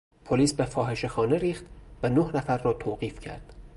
پلیس 0.25 0.53
به 0.53 0.65
فاحشه 0.65 1.07
خانه 1.07 1.37
ریخت 1.37 1.65
و 2.03 2.09
نه 2.09 2.35
نفر 2.35 2.57
را 2.57 2.73
توقیف 2.73 3.19
کرد. 3.19 3.55